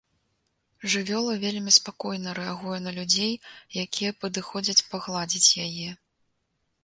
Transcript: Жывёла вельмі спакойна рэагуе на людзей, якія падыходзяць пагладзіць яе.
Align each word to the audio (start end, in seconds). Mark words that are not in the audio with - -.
Жывёла 0.91 1.33
вельмі 1.43 1.73
спакойна 1.75 2.29
рэагуе 2.39 2.79
на 2.87 2.91
людзей, 2.97 3.33
якія 3.83 4.11
падыходзяць 4.23 4.83
пагладзіць 4.95 5.49
яе. 5.67 5.89